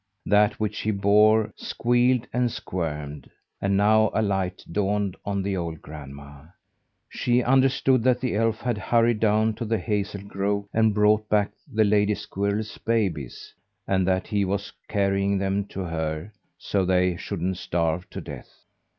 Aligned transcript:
That 0.25 0.59
which 0.59 0.79
he 0.79 0.89
bore 0.89 1.53
squealed 1.55 2.25
and 2.33 2.51
squirmed. 2.51 3.29
And 3.61 3.77
now 3.77 4.09
a 4.15 4.23
light 4.23 4.65
dawned 4.71 5.15
on 5.25 5.43
the 5.43 5.55
old 5.55 5.79
grandma. 5.83 6.45
She 7.07 7.43
understood 7.43 8.01
that 8.01 8.19
the 8.19 8.33
elf 8.33 8.61
had 8.61 8.79
hurried 8.79 9.19
down 9.19 9.53
to 9.57 9.63
the 9.65 9.77
hazel 9.77 10.23
grove 10.23 10.65
and 10.73 10.95
brought 10.95 11.29
back 11.29 11.51
the 11.71 11.83
lady 11.83 12.15
squirrel's 12.15 12.79
babies; 12.79 13.53
and 13.87 14.07
that 14.07 14.25
he 14.25 14.43
was 14.43 14.73
carrying 14.87 15.37
them 15.37 15.65
to 15.65 15.81
her 15.81 16.33
so 16.57 16.83
they 16.83 17.15
shouldn't 17.15 17.57
starve 17.57 18.09
to 18.09 18.21
death. 18.21 18.49